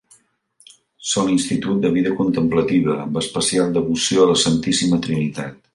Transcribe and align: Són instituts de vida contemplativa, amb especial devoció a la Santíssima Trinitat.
Són 1.09 1.29
instituts 1.33 1.83
de 1.85 1.91
vida 1.97 2.15
contemplativa, 2.23 2.99
amb 3.07 3.23
especial 3.25 3.73
devoció 3.79 4.25
a 4.27 4.31
la 4.35 4.43
Santíssima 4.47 5.05
Trinitat. 5.09 5.67